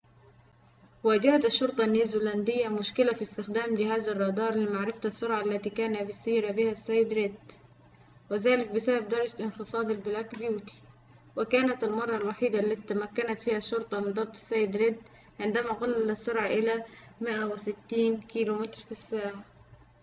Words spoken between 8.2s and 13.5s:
وذلك بسبب درجة انخفاض البلاك بيوتي". وكانت المرة الوحيدة التي تمكنت